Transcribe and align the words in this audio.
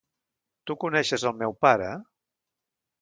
Tu 0.71 0.75
coneixes 0.83 1.27
el 1.31 1.37
meu 1.43 1.55
pare? 1.67 1.91